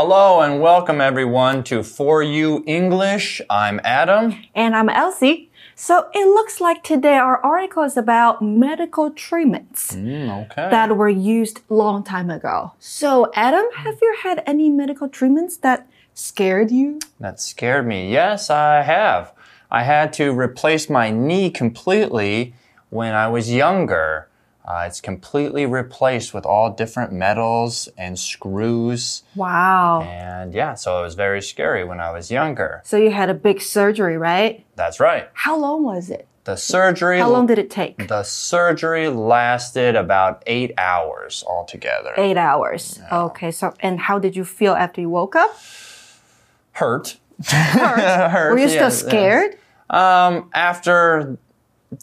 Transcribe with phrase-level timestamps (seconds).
[0.00, 3.42] Hello and welcome everyone to For You English.
[3.50, 4.32] I'm Adam.
[4.54, 5.50] And I'm Elsie.
[5.74, 10.70] So it looks like today our article is about medical treatments Mm, okay.
[10.70, 12.74] that were used long time ago.
[12.78, 17.00] So Adam, have you had any medical treatments that scared you?
[17.18, 18.12] That scared me.
[18.12, 19.32] Yes, I have.
[19.68, 22.54] I had to replace my knee completely
[22.90, 24.27] when I was younger.
[24.68, 29.22] Uh, it's completely replaced with all different metals and screws.
[29.34, 30.02] Wow.
[30.02, 32.82] And yeah, so it was very scary when I was younger.
[32.84, 34.66] So you had a big surgery, right?
[34.76, 35.30] That's right.
[35.32, 36.28] How long was it?
[36.44, 37.18] The surgery.
[37.18, 38.08] How long did it take?
[38.08, 42.12] The surgery lasted about eight hours altogether.
[42.18, 43.00] Eight hours.
[43.10, 45.58] Okay, so and how did you feel after you woke up?
[46.72, 47.16] Hurt.
[47.46, 48.30] Hurt.
[48.30, 49.06] Hurt, Were you still yes, yes.
[49.06, 49.58] scared?
[49.88, 51.38] Um, after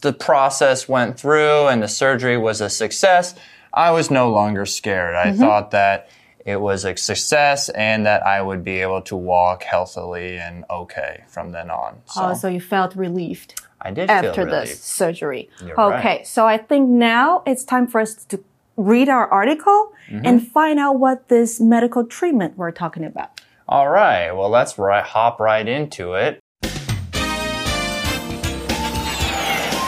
[0.02, 3.34] the process went through and the surgery was a success,
[3.72, 5.14] I was no longer scared.
[5.14, 5.40] I Mm-hmm.
[5.40, 6.08] thought that
[6.44, 11.24] it was a success and that I would be able to walk healthily and okay
[11.28, 11.98] from then on.
[12.06, 15.50] So Oh, so you felt relieved I did after the surgery.
[15.64, 16.26] You're okay, right.
[16.26, 18.42] so I think now it's time for us to
[18.76, 20.24] read our article Mm-hmm.
[20.24, 23.40] and find out what this medical treatment we're talking about.
[23.68, 26.38] All right, well, let's right, hop right into it.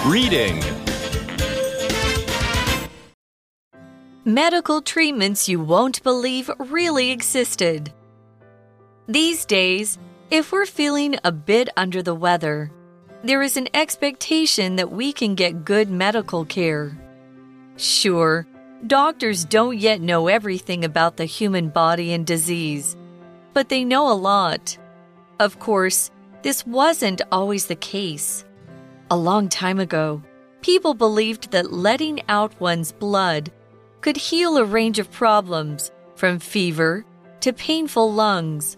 [0.06, 0.62] Reading.
[4.24, 7.92] Medical treatments you won't believe really existed.
[9.08, 9.98] These days,
[10.30, 12.70] if we're feeling a bit under the weather,
[13.24, 16.96] there is an expectation that we can get good medical care.
[17.76, 18.46] Sure,
[18.86, 22.96] doctors don't yet know everything about the human body and disease,
[23.52, 24.78] but they know a lot.
[25.40, 28.44] Of course, this wasn't always the case.
[29.10, 30.22] A long time ago,
[30.60, 33.50] people believed that letting out one's blood
[34.02, 37.06] could heal a range of problems, from fever
[37.40, 38.76] to painful lungs.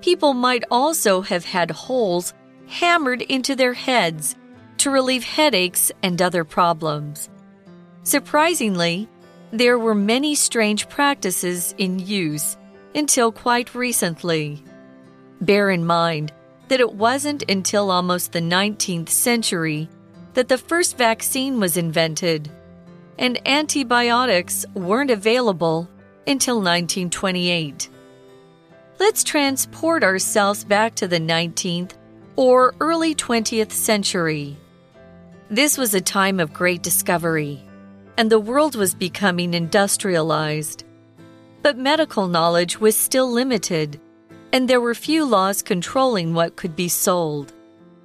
[0.00, 2.34] People might also have had holes
[2.66, 4.34] hammered into their heads
[4.78, 7.28] to relieve headaches and other problems.
[8.02, 9.08] Surprisingly,
[9.52, 12.56] there were many strange practices in use
[12.94, 14.64] until quite recently.
[15.40, 16.32] Bear in mind
[16.68, 19.88] that it wasn't until almost the 19th century
[20.34, 22.50] that the first vaccine was invented
[23.18, 25.88] and antibiotics weren't available
[26.26, 27.88] until 1928.
[29.00, 31.92] Let's transport ourselves back to the 19th
[32.36, 34.56] or early 20th century.
[35.50, 37.62] This was a time of great discovery,
[38.16, 40.84] and the world was becoming industrialized.
[41.62, 44.00] But medical knowledge was still limited,
[44.52, 47.52] and there were few laws controlling what could be sold.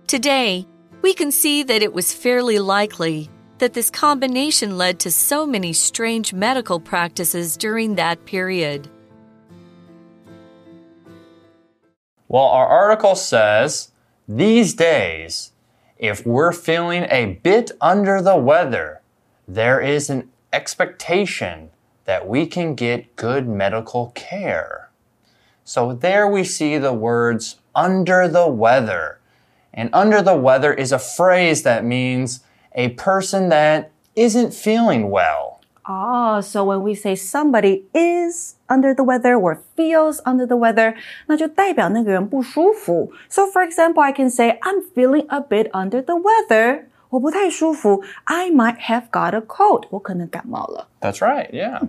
[0.08, 0.68] Today,
[1.02, 5.74] we can see that it was fairly likely that this combination led to so many
[5.74, 8.90] strange medical practices during that period.
[12.28, 13.92] Well, our article says
[14.28, 15.52] these days,
[15.98, 19.02] if we're feeling a bit under the weather,
[19.48, 21.70] there is an expectation
[22.06, 24.83] that we can get good medical care.
[25.65, 29.19] So there we see the words under the weather.
[29.73, 32.41] And under the weather is a phrase that means
[32.75, 35.61] a person that isn't feeling well.
[35.91, 40.95] Oh, so when we say somebody is under the weather or feels under the weather,
[41.27, 43.11] 那就代表那个人不舒服.
[43.31, 46.85] So for example, I can say I'm feeling a bit under the weather.
[47.11, 48.03] 我不太舒服.
[48.25, 49.85] I might have got a cold.
[49.91, 50.89] 我可能感冒了.
[51.01, 51.89] That's right, yeah.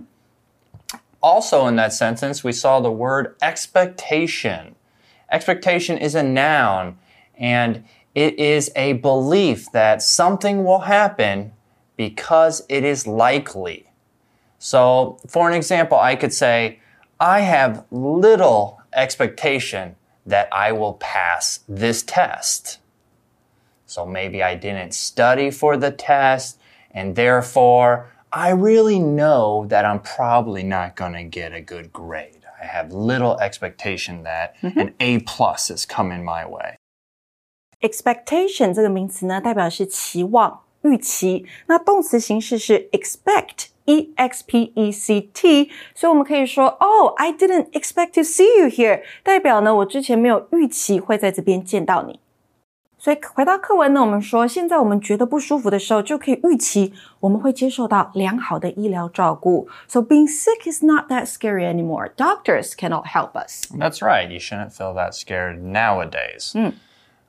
[1.25, 4.75] Also, in that sentence, we saw the word expectation.
[5.31, 6.99] Expectation is a noun,
[7.33, 11.51] and it is a belief that something will happen
[11.97, 13.89] because it is likely.
[14.59, 16.79] So, for an example, I could say,
[17.19, 19.95] I have little expectation
[20.27, 22.77] that I will pass this test.
[23.87, 26.59] So maybe I didn't study for the test,
[26.91, 32.42] and therefore I really know that I'm probably not going to get a good grade.
[32.60, 36.76] I have little expectation that an A plus is coming my way.
[37.80, 41.46] Expectation 这个名词呢，代表是期望、预期。
[41.66, 52.20] 那动词形式是 expect。E X P E C T，所以我们可以说，Oh, I didn't expect to see you here，代表呢，我之前没有预期会在这边见到你。
[53.04, 59.66] 所以回到课文呢，我们说，现在我们觉得不舒服的时候，就可以预期我们会接受到良好的医疗照顾。
[59.88, 62.10] So being sick is not that scary anymore.
[62.14, 63.62] Doctors cannot help us.
[63.74, 64.28] That's right.
[64.28, 66.54] You shouldn't feel that scared nowadays.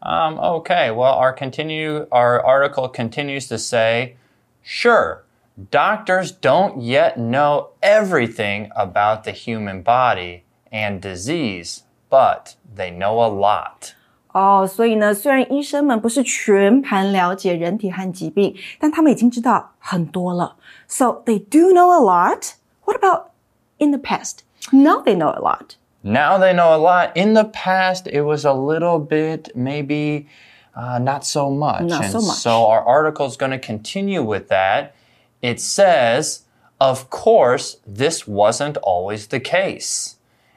[0.01, 0.91] Um, okay.
[0.91, 4.17] Well, our continue our article continues to say,
[4.61, 5.23] sure,
[5.69, 13.31] doctors don't yet know everything about the human body and disease, but they know a
[13.31, 13.94] lot.
[14.35, 20.55] 哦，所以呢，虽然医生们不是全盘了解人体和疾病，但他们已经知道很多了。
[20.87, 22.53] So they do know a lot.
[22.85, 23.31] What about
[23.77, 24.39] in the past?
[24.71, 25.75] Now they know a lot.
[26.03, 27.11] Now they know a lot.
[27.15, 30.27] In the past, it was a little bit, maybe
[30.75, 31.83] uh, not so much.
[31.83, 32.37] Not and so much.
[32.37, 34.93] So our article is going to continue with that.
[35.41, 36.43] It says,
[36.79, 40.15] of course, this wasn't always the case.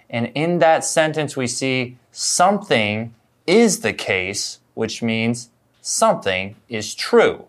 [0.08, 3.12] And in that sentence, we see something
[3.48, 5.48] is the case, which means
[5.82, 7.46] something is true.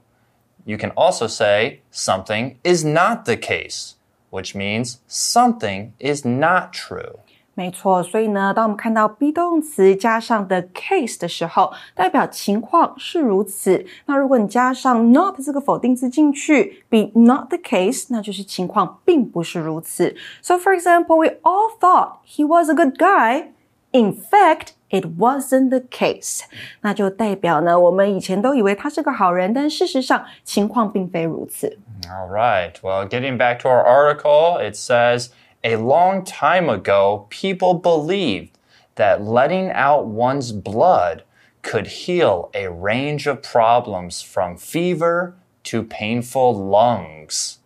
[0.66, 3.94] You can also say something is not the case,
[4.31, 7.19] which means something is not true.
[7.57, 13.86] 没错，所以呢，当我们看到 be 动词加上的 case 的时候，代表情况是如此。
[14.07, 20.18] 那如果你加上 not 这个否定字进去，be not the case，那就是情况并不是如此。
[20.42, 23.51] So for example, we all thought he was a good guy.
[23.92, 26.42] In fact, it wasn't the case.
[26.81, 31.80] 那就代表呢，我们以前都以为他是个好人，但事实上情况并非如此。
[32.07, 32.74] All right.
[32.81, 35.30] Well, getting back to our article, it says
[35.63, 38.50] a long time ago, people believed
[38.95, 41.24] that letting out one's blood
[41.62, 45.33] could heal a range of problems from fever
[45.63, 47.60] to painful lungs.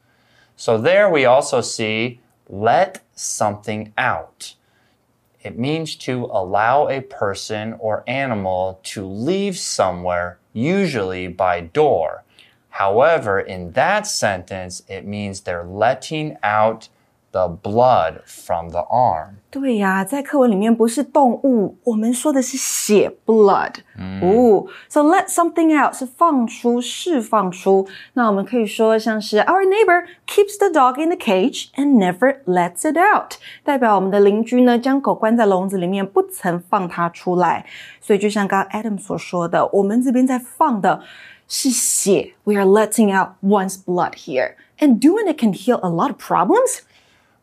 [0.55, 4.55] So there we also see let something out.
[5.44, 12.24] It means to allow a person or animal to leave somewhere, usually by door.
[12.70, 16.88] However, in that sentence, it means they're letting out
[17.33, 19.35] the blood from the arm.
[19.51, 23.75] 对呀，在课文里面不是动物，我们说的是血 （blood）。
[24.21, 27.87] 哦，so let something out 是放出、释放出。
[28.13, 33.33] 那我们可以说像是 Our neighbor keeps the dog in the cage and never lets it out，
[33.63, 37.65] 代表我们的邻居呢将狗关在笼子里面，不曾放它出来。
[38.01, 41.01] 所以就像刚刚 Adam 所说的，我们这边在放的
[41.47, 46.81] 是血，We are letting out one's blood here, and doing it can heal a lot of problems.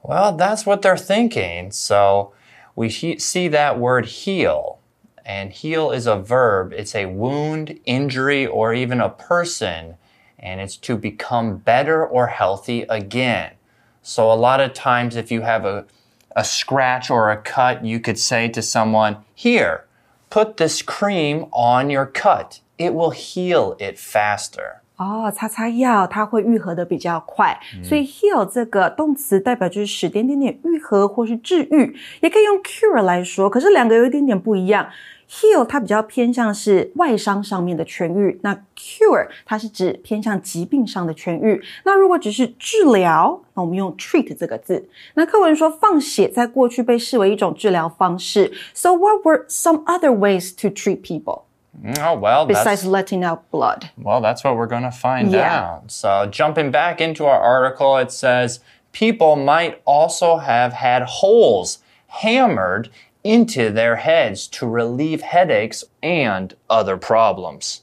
[0.04, 1.72] Well, that's what they're thinking.
[1.72, 2.34] So
[2.76, 4.80] we see that word heal.
[5.24, 9.96] And heal is a verb, it's a wound, injury, or even a person.
[10.40, 13.54] And it's to become better or healthy again.
[14.02, 15.86] So a lot of times, if you have a,
[16.36, 19.86] a scratch or a cut, you could say to someone, Here,
[20.32, 22.62] put this cream on your cut.
[22.80, 24.81] It will heal it faster.
[25.02, 34.88] 哦，擦擦药它会愈合的比较快，所以 heal 这个动词代表就是使点点点愈合或是治愈，也可以用 cure 来说，可是两个有一点点不一样。
[35.28, 41.60] heal 它比较偏向是外伤上面的痊愈，那 cure 它是指偏向疾病上的痊愈。
[41.86, 44.88] 那如果只是治疗，那我们用 treat 这个字。
[45.16, 51.44] 那课文说放血在过去被视为一种治疗方式，so what were some other ways to treat people
[52.01, 52.61] Oh, well, that's.
[52.61, 53.91] besides letting out blood?
[53.99, 55.61] Well, that's what we're going to find Yeah.
[55.61, 55.91] out.
[55.91, 58.61] So, jumping back into our article, it says
[58.93, 61.79] people might also have had holes
[62.23, 62.89] hammered
[63.23, 67.83] into their heads to relieve headaches and other problems.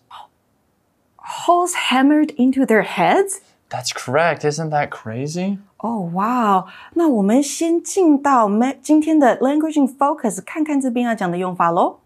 [1.17, 3.41] Holes hammered into their heads?
[3.69, 4.43] That's correct.
[4.43, 5.59] Isn't that crazy?
[5.77, 6.67] 哦，哇哦！
[6.93, 11.97] 那我们先进到 ma 今天的 language in focus，看看这边要讲的用法喽。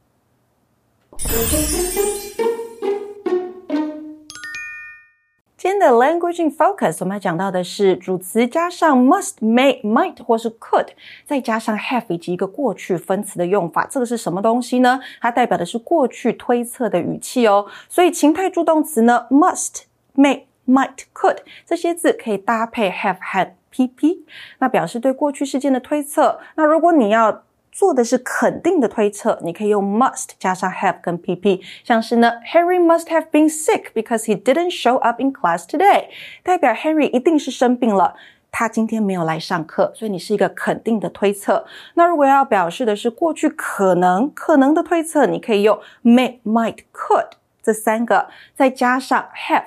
[5.56, 10.88] 今天的 language in focus，我们要讲到的是主词加上 must、may、might 或是 could，
[11.26, 13.86] 再加上 have 以及一个过去分词的用法。
[13.90, 15.00] 这个是什么东西呢？
[15.20, 17.66] 它代表的是过去推测的语气哦。
[17.88, 19.82] 所以情态助动词呢，must、
[20.16, 24.20] may、might、could 这些字可以搭配 have、had、pp，
[24.58, 26.40] 那表示对过去事件的推测。
[26.56, 35.32] 那如果你要做的是肯定的推测，你可以用 must 加上 have 跟 pp，像是呢，Harry must have been sick because he didn't show up in
[35.32, 36.08] class today，
[36.42, 38.14] 代表 Harry 一定是生病了。
[38.54, 41.64] 他今天没有来上课，所以你是一个肯定的推测。
[41.94, 47.30] 那如果要表示的是过去可能可能的推测，你可以用 may、might、could
[47.62, 49.64] 这三个，再加上 have。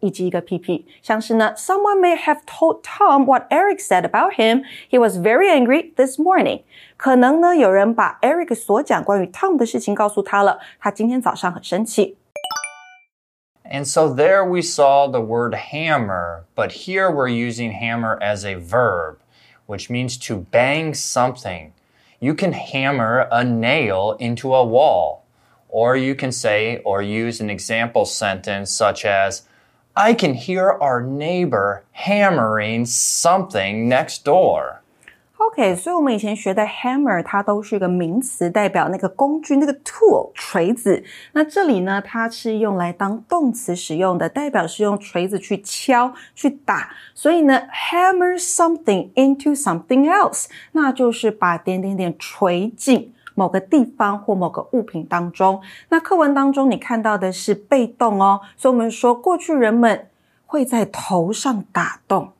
[0.00, 4.62] 以及一个 PP，像是呢，Someone may have told Tom what Eric said about him.
[4.90, 6.62] He was very angry this morning.
[6.96, 12.18] 可能呢，有人把 Eric 所讲关于 Tom 的事情告诉他了，他今天早上很生气。
[13.64, 18.56] And so there we saw the word hammer, but here we're using hammer as a
[18.56, 19.16] verb,
[19.66, 21.70] which means to bang something.
[22.18, 25.22] You can hammer a nail into a wall.
[25.70, 29.42] Or you can say or use an example sentence such as,
[30.01, 34.77] I can hear our neighbor hammering something next door.
[35.35, 41.03] OK，所以我们以前学的 hammer 它都是一个名词，代表那个工具，那个 tool 锤子。
[41.33, 46.91] 那这里呢，它是用来当动词使用的，代表是用锤子去敲、去打。
[47.13, 55.61] 所以呢，hammer something into something else，那就是把点点点锤进某个地方或某个物品当中。
[55.87, 60.09] 那课文当中你看到的是被动哦，所以我们说过去人们
[60.45, 62.33] 会在头上打洞。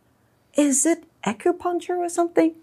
[0.56, 2.56] Is it acupuncture or something?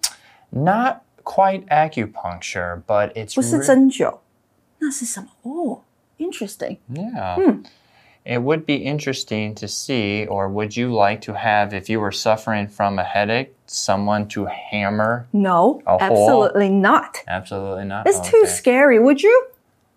[0.50, 4.18] Not quite acupuncture, but it's 不是针灸，
[4.80, 5.28] 那是什么？
[5.42, 5.80] 哦
[6.18, 6.76] ，interesting。
[6.92, 7.60] Yeah.
[8.26, 12.10] It would be interesting to see, or would you like to have, if you were
[12.10, 15.28] suffering from a headache, someone to hammer?
[15.32, 17.22] No, absolutely not.
[17.28, 18.08] Absolutely not.
[18.08, 18.98] It's too scary.
[18.98, 19.46] Would you?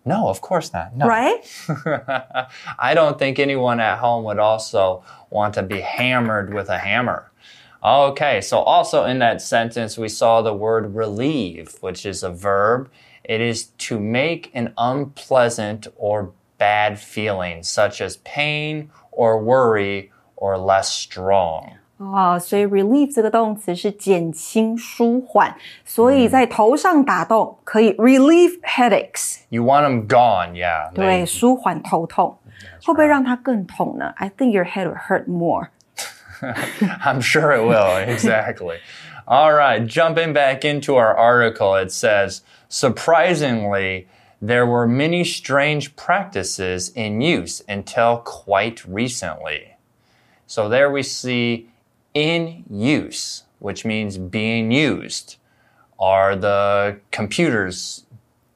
[0.04, 0.96] No, of course not.
[0.96, 1.08] No.
[1.08, 1.40] Right?
[2.78, 7.32] I don't think anyone at home would also want to be hammered with a hammer.
[7.82, 12.90] Okay, so also in that sentence, we saw the word relieve, which is a verb.
[13.24, 20.57] It is to make an unpleasant or bad feeling, such as pain or worry or
[20.57, 21.73] less strong.
[21.97, 30.91] 哦，所以 relieve 这个动词是减轻、舒缓，所以在头上打洞可以 relieve headaches， You want them gone, yeah.
[30.93, 32.37] 对， They- 舒缓头痛。
[32.85, 34.13] 会不会让它更痛呢？
[34.17, 35.69] I think your head will hurt more.
[37.01, 38.79] I'm sure it will, exactly.
[39.25, 44.07] All right, jumping back into our article, it says surprisingly,
[44.40, 49.76] there were many strange practices in use until quite recently.
[50.46, 51.68] So there we see
[52.14, 55.36] in use, which means being used.
[55.98, 58.04] Are the computers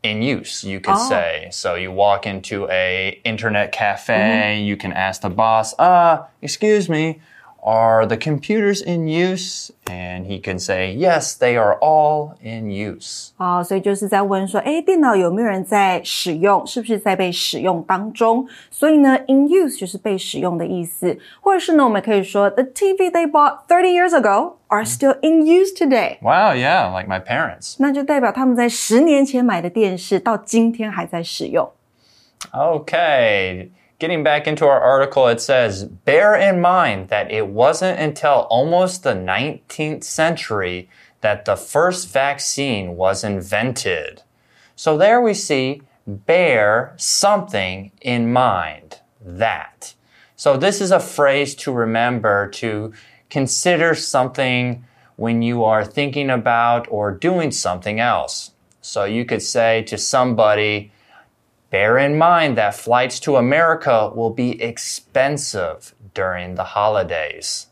[0.03, 1.09] in use, you could Oh.
[1.09, 1.49] say.
[1.51, 7.21] So you walk into a internet cafe, you can ask the boss, uh, excuse me,
[7.64, 9.70] are the computers in use?
[9.86, 13.32] And he can say, yes, they are all in use.
[13.38, 16.66] 哦，所以就是在问说，哎，电脑有没有人在使用？
[16.66, 18.48] 是不是在被使用当中？
[18.72, 26.18] 所以呢，in use 就是被使用的意思，或者是呢，我们可以说，the TV they bought thirty years ago are still in use today。
[26.22, 27.76] Wow, yeah, like my parents.
[27.80, 31.70] 那就代表他们在十年前买的电视到今天还在使用。
[32.54, 38.47] Okay, getting back into our article, it says Bear in mind that it wasn't until
[38.51, 40.89] almost the 19th century
[41.21, 44.23] that the first vaccine was invented.
[44.77, 49.01] So there we see bear something in mind.
[49.21, 49.95] That.
[50.37, 52.93] So this is a phrase to remember to
[53.31, 54.85] consider something
[55.17, 58.51] when you are thinking about or doing something else.
[58.83, 60.93] So you could say to somebody,
[61.74, 67.66] Bear in mind that flights to America will be expensive during the holidays.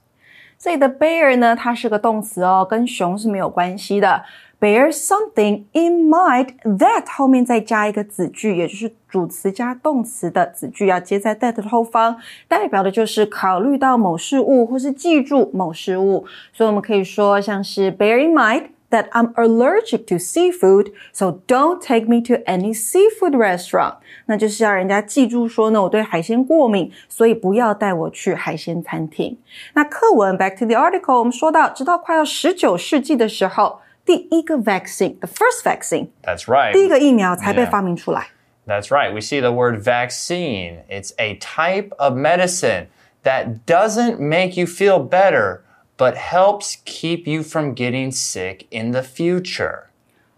[0.59, 4.23] 这里的 bear 呢，它是个动词哦，跟熊是没有关系的。
[4.59, 12.17] Bear something in mind that 后面再加一个子句，也就是主词加动词的子句要接在 that 的后方，
[12.47, 16.25] 代表的就是考虑到某事物或是记住某事物。
[16.53, 18.69] 所以我们可以说像是 bear in mind。
[18.91, 23.95] that I'm allergic to seafood, so don't take me to any seafood restaurant.
[24.27, 29.37] 那就是要人家记住说呢，我对海鲜过敏，所以不要带我去海鲜餐厅。
[29.73, 36.71] 那课文 back to the article，我们说到，直到快要十九世纪的时候，第一个 vaccine，the first vaccine， That's right.
[36.71, 37.69] 第一个疫苗才被 Yeah.
[37.69, 38.27] 发明出来。
[38.65, 39.13] That's right.
[39.13, 40.79] We see the word vaccine.
[40.89, 42.87] It's a type of medicine
[43.23, 45.59] that doesn't make you feel better,
[46.01, 49.83] but helps keep you from getting sick in the future.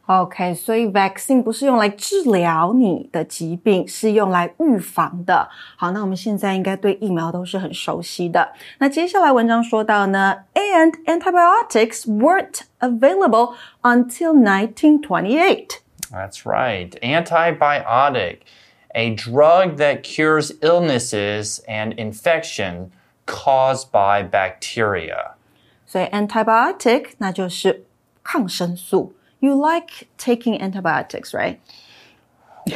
[0.05, 5.48] OK，所以 vaccine 不是用来治疗你的疾病，是用来预防的。
[5.75, 8.53] 好，那我们现在应该对疫苗都是很熟悉的。
[8.79, 13.53] 那接下来文章说到呢，and antibiotics weren't available
[13.84, 15.81] until 1928。
[16.12, 16.89] That's right.
[17.03, 18.39] Antibiotic,
[18.96, 22.89] a drug that cures illnesses and infection
[23.27, 25.36] caused by bacteria.
[25.86, 27.86] 所以 antibiotic 那就是
[28.24, 29.13] 抗生素。
[29.39, 31.58] You like taking antibiotics, right?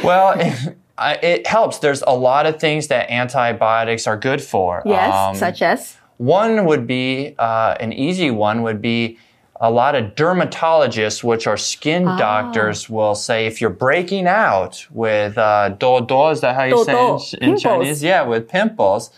[0.02, 1.78] Well, it, I- it helps.
[1.78, 4.82] There's a lot of things that antibiotics are good for.
[4.84, 5.96] Yes, Um, such as.
[6.16, 9.18] One would be uh, an easy one would be
[9.60, 12.16] a lot of dermatologists, which are skin Ah.
[12.16, 16.84] doctors, will say if you're breaking out with uh, do do, is that how you
[16.84, 17.62] say Dodo, it in pimples.
[17.62, 18.02] Chinese?
[18.02, 19.10] Yeah, with pimples,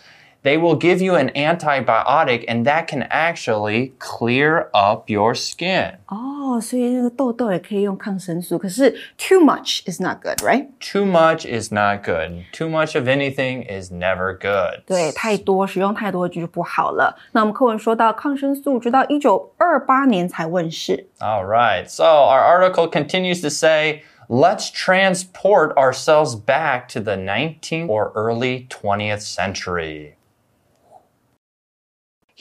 [0.43, 5.95] they will give you an antibiotic, and that can actually clear up your skin.
[6.07, 10.67] 哦，所以那个痘痘也可以用抗生素，可是 too much is not good, right?
[10.79, 12.45] Too much is not good.
[12.53, 14.83] Too much of anything is never good.
[14.85, 17.17] 对，太多使用太多就不好了。
[17.33, 21.07] 那我们课文说到抗生素，直到一九二八年才问世。
[21.19, 21.89] All right.
[21.89, 28.67] So our article continues to say, let's transport ourselves back to the 19th or early
[28.69, 30.13] 20th century.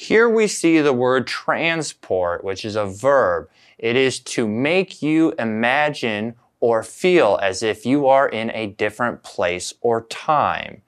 [0.01, 3.51] Here we see the word transport, which is a verb.
[3.77, 9.21] It is to make you imagine or feel as if you are in a different
[9.21, 10.81] place or time.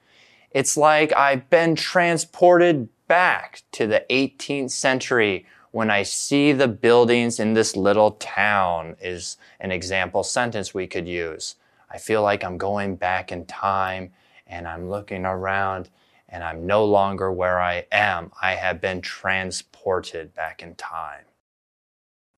[0.49, 7.39] It's like I've been transported back to the 18th century when I see the buildings
[7.39, 11.53] in this little town, is an example sentence we could use.
[11.91, 14.11] I feel like I'm going back in time
[14.47, 15.89] and I'm looking around
[16.32, 18.30] and I'm no longer where I am.
[18.40, 21.24] I have been transported back in time.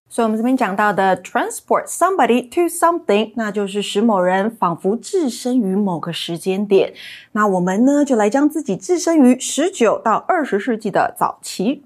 [0.09, 6.93] 所以我们这边讲到的 transport somebody to something，那就是使某人仿佛置身于某个时间点。
[7.31, 11.85] 那我们呢，就来将自己置身于十九到二十世纪的早期。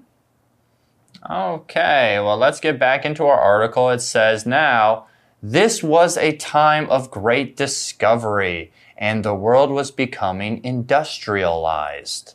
[1.22, 3.96] Okay, well, let's get back into our article.
[3.96, 5.04] It says now,
[5.40, 12.34] this was a time of great discovery, and the world was becoming industrialized.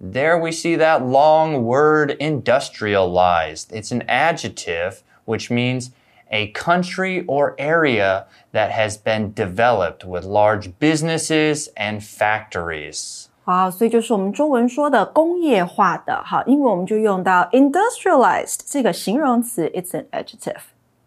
[0.00, 3.72] There we see that long word industrialized.
[3.72, 5.90] It's an adjective which means
[6.30, 13.28] a country or area that has been developed with large businesses and factories.
[13.44, 16.22] 好，所以就是我们中文说的工业化的。
[16.24, 20.60] 好，英文我们就用到 industrialized 这个形容词，it's an adjective。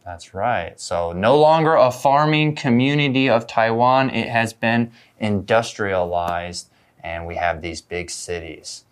[0.10, 0.80] That's right.
[0.80, 6.70] So, no longer a farming community of Taiwan, it has been industrialized,
[7.04, 8.84] and we have these big cities.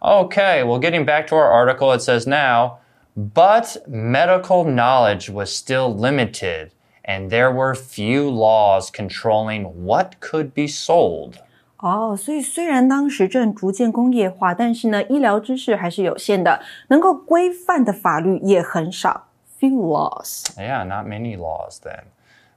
[0.00, 2.78] Okay, well, getting back to our article, it says now,
[3.16, 6.70] but medical knowledge was still limited,
[7.04, 11.38] and there were few laws controlling what could be sold.
[11.78, 19.26] 哦，所以虽然当时正逐渐工业化，但是呢，医疗知识还是有限的，能够规范的法律也很少
[19.61, 22.05] ，few laws。Yeah, not many laws then.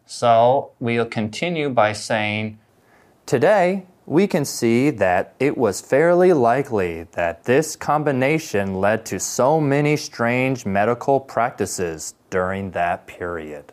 [0.06, 2.58] So we'll continue by saying,
[3.26, 9.60] Today, we can see that it was fairly likely that this combination led to so
[9.60, 13.72] many strange medical practices during that period.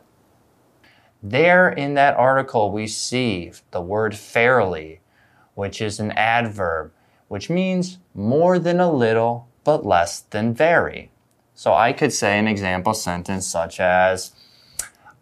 [1.24, 5.00] There in that article, we see the word fairly,
[5.56, 6.92] which is an adverb,
[7.30, 11.11] which means more than a little, but less than very.
[11.61, 14.33] So I could say an example sentence such as,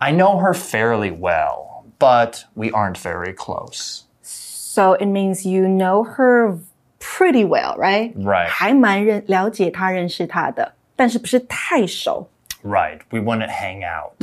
[0.00, 4.04] I know her fairly well, but we aren't very close.
[4.22, 6.58] So it means you know her
[6.98, 8.12] pretty well, right?
[8.16, 8.48] Right.
[8.48, 12.28] 还蛮认了解她、认识她的，但是不是太熟。
[12.64, 13.00] Right.
[13.10, 14.14] We wouldn't hang out.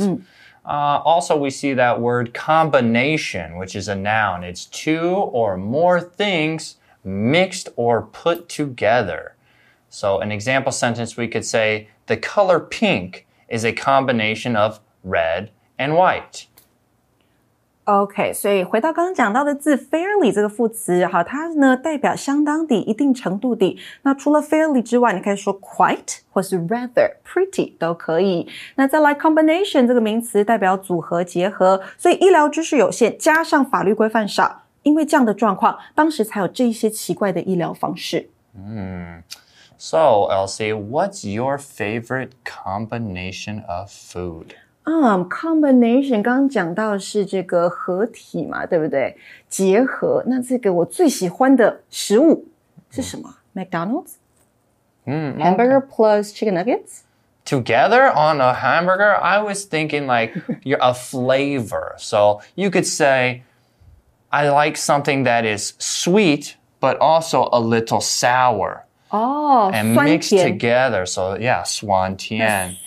[0.64, 4.44] Uh, also, we see that word combination, which is a noun.
[4.44, 9.34] It's two or more things mixed or put together.
[9.88, 15.48] So, an example sentence we could say, the color pink is a combination of red
[15.76, 16.44] and white.
[17.84, 23.76] OK，所以回到刚刚讲到的字 fairly 这个副词，好，它呢代表相当的、一定程度的。
[24.02, 28.48] 那除了 fairly 之外，你可以说 quite 或是 rather、pretty 都可以。
[28.76, 31.82] 那再来 combination 这个名词代表组合、结合。
[31.98, 38.30] 所以医疗知识有限，加上法律规范少，因为这样的状况，当时才有这一些奇怪的医疗方式。
[39.78, 44.54] So, Elsie, what's your favorite combination of food?
[44.84, 49.16] 嗯、c o m b i n a t i o n 刚刚讲到的是这个合体嘛，对不对？
[49.48, 50.22] 结合。
[50.26, 52.44] 那这个我最喜欢的食物
[52.90, 54.14] 是什么、McDonald's
[55.04, 57.02] Mm, hamburger plus chicken nuggets。
[57.44, 60.32] together on a hamburger, I was thinking like
[60.62, 61.94] you're a flavor.
[61.98, 63.42] So you could say,
[64.30, 71.05] I like something that is sweet, but also a little sour Oh, and mixed together.
[71.05, 72.77] So yeah, swan tian.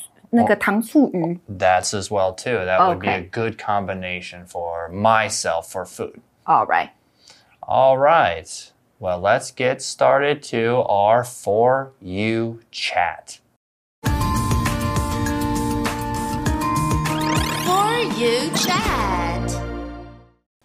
[1.48, 2.52] That's as well too.
[2.52, 2.88] That okay.
[2.88, 6.20] would be a good combination for myself for food.
[6.46, 6.90] All right.
[7.62, 8.72] All right.
[8.98, 13.40] Well, let's get started to our for you chat.
[14.04, 14.10] For
[18.18, 19.50] you chat.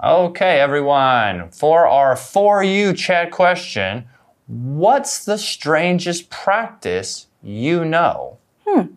[0.04, 1.50] Okay, everyone.
[1.52, 4.06] For our for you chat question
[4.48, 8.38] what's the strangest practice you know?
[8.68, 8.94] Hmm.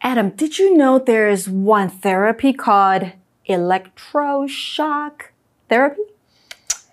[0.00, 3.12] Adam, did you know there is one therapy called
[3.48, 5.22] electroshock
[5.68, 6.02] therapy,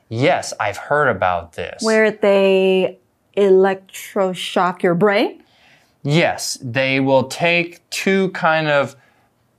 [0.10, 1.82] Yes, I've heard about this.
[1.84, 3.00] where they
[3.38, 5.42] electroshock your brain?
[6.04, 8.96] Yes, they will take two kind of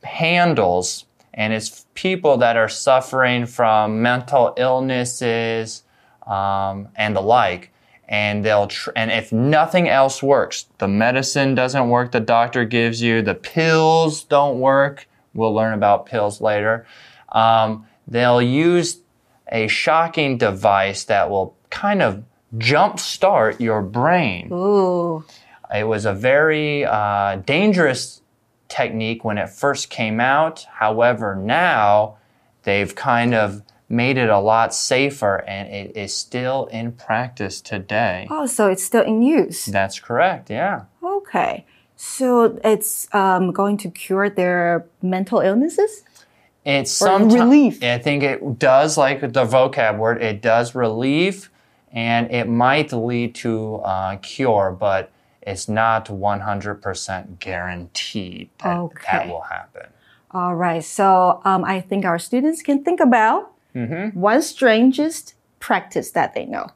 [0.02, 5.84] handles, and it's people that are suffering from mental illnesses
[6.26, 7.72] um, and the like.
[8.08, 13.00] And they'll tr- and if nothing else works, the medicine doesn't work the doctor gives
[13.00, 15.08] you, the pills don't work.
[15.34, 16.86] We'll learn about pills later.
[17.30, 18.98] Um, they'll use
[19.50, 22.24] a shocking device that will kind of
[22.56, 24.50] jumpstart your brain.
[24.52, 25.24] Ooh.
[25.74, 28.20] It was a very uh, dangerous
[28.68, 30.66] technique when it first came out.
[30.70, 32.18] However, now
[32.64, 33.62] they've kind of
[33.92, 38.26] made it a lot safer and it is still in practice today.
[38.30, 39.66] Oh, so it's still in use.
[39.66, 40.84] That's correct, yeah.
[41.02, 41.66] Okay.
[41.94, 46.02] So it's um, going to cure their mental illnesses?
[46.64, 47.82] It's some relief.
[47.82, 51.50] I think it does, like the vocab word, it does relieve
[51.92, 55.10] and it might lead to uh, cure, but
[55.42, 59.86] it's not 100% guaranteed that that will happen.
[60.30, 60.82] All right.
[60.82, 66.68] So um, I think our students can think about one strangest practice that they know.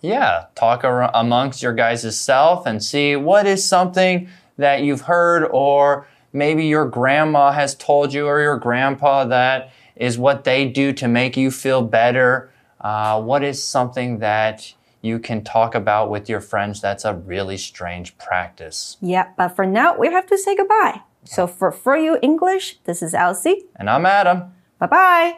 [0.00, 4.28] Yeah, talk amongst your guys' self and see what is something
[4.58, 10.18] that you've heard or maybe your grandma has told you or your grandpa that is
[10.18, 12.50] what they do to make you feel better.
[12.80, 17.56] Uh, what is something that you can talk about with your friends that's a really
[17.56, 18.96] strange practice?
[19.00, 19.28] Yeah.
[19.36, 21.02] But for now, we have to say goodbye.
[21.24, 23.66] So for For You English, this is Elsie.
[23.76, 24.52] And I'm Adam.
[24.78, 25.36] Bye bye.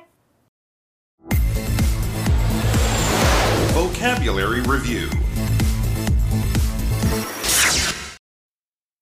[3.74, 5.10] Vocabulary Review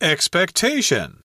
[0.01, 1.21] Expectation.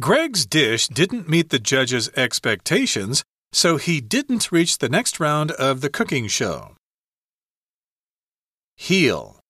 [0.00, 3.22] Greg's dish didn't meet the judge's expectations,
[3.52, 6.74] so he didn't reach the next round of the cooking show.
[8.78, 9.40] Heal.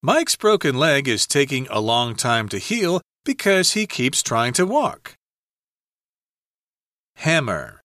[0.00, 4.64] Mike's broken leg is taking a long time to heal because he keeps trying to
[4.64, 5.14] walk.
[7.16, 7.80] Hammer.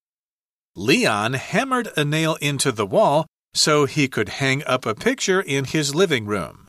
[0.75, 5.65] Leon hammered a nail into the wall so he could hang up a picture in
[5.65, 6.67] his living room.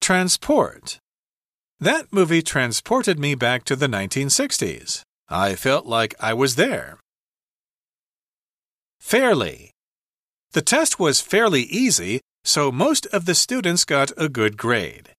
[0.00, 0.98] Transport.
[1.80, 5.02] That movie transported me back to the 1960s.
[5.28, 6.98] I felt like I was there.
[9.00, 9.70] Fairly.
[10.52, 15.10] The test was fairly easy, so most of the students got a good grade.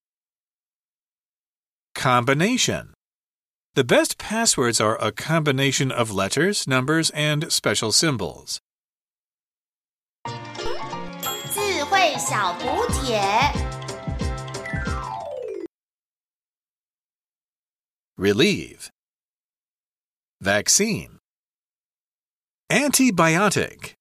[1.94, 2.94] Combination.
[3.74, 8.60] The best passwords are a combination of letters, numbers, and special symbols.
[12.05, 13.19] 智慧小补帖。
[18.19, 18.91] Relieve.
[20.43, 21.21] Vaccine.
[22.71, 23.95] Antibiotic.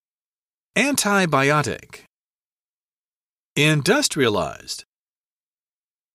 [0.75, 2.03] Antibiotic.
[3.55, 4.83] Industrialized.